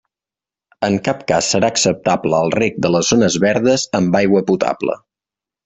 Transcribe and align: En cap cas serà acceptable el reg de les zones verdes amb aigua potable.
En 0.87 0.95
cap 1.07 1.19
cas 1.31 1.49
serà 1.55 1.69
acceptable 1.73 2.41
el 2.47 2.55
reg 2.57 2.81
de 2.87 2.93
les 2.97 3.13
zones 3.13 3.39
verdes 3.47 3.87
amb 4.03 4.19
aigua 4.25 4.43
potable. 4.51 5.01